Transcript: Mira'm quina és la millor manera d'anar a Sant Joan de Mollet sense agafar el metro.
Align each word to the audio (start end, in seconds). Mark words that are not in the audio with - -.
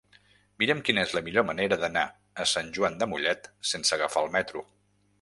Mira'm 0.63 0.79
quina 0.87 1.03
és 1.07 1.13
la 1.17 1.23
millor 1.27 1.45
manera 1.51 1.79
d'anar 1.85 2.05
a 2.09 2.49
Sant 2.55 2.75
Joan 2.79 3.01
de 3.05 3.13
Mollet 3.15 3.55
sense 3.75 3.99
agafar 4.01 4.29
el 4.29 4.37
metro. 4.39 4.69